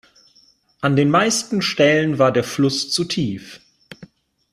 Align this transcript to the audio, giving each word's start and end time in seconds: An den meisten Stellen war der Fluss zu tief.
An 0.79 0.95
den 0.95 1.11
meisten 1.11 1.61
Stellen 1.61 2.17
war 2.17 2.31
der 2.31 2.43
Fluss 2.43 2.89
zu 2.89 3.03
tief. 3.05 3.61